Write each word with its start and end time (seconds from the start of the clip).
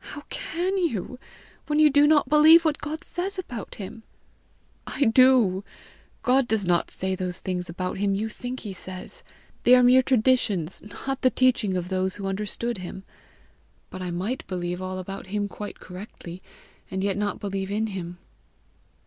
"How 0.00 0.20
can 0.28 0.76
you, 0.76 1.18
when 1.66 1.78
you 1.78 1.88
do 1.88 2.06
not 2.06 2.28
believe 2.28 2.62
what 2.62 2.76
God 2.82 3.02
says 3.02 3.38
about 3.38 3.76
him?" 3.76 4.02
"I 4.86 5.04
do. 5.06 5.64
God 6.20 6.46
does 6.46 6.66
not 6.66 6.90
say 6.90 7.14
those 7.14 7.38
things 7.40 7.70
about 7.70 7.96
him 7.96 8.14
you 8.14 8.28
think 8.28 8.60
he 8.60 8.74
says. 8.74 9.22
They 9.62 9.74
are 9.74 9.82
mere 9.82 10.02
traditions, 10.02 10.82
not 11.06 11.22
the 11.22 11.30
teaching 11.30 11.74
of 11.74 11.88
those 11.88 12.16
who 12.16 12.26
understood 12.26 12.76
him. 12.76 13.04
But 13.88 14.02
I 14.02 14.10
might 14.10 14.46
believe 14.46 14.82
all 14.82 14.98
about 14.98 15.28
him 15.28 15.48
quite 15.48 15.80
correctly, 15.80 16.42
and 16.90 17.02
yet 17.02 17.16
not 17.16 17.40
believe 17.40 17.70
in 17.72 17.86
him." 17.86 18.18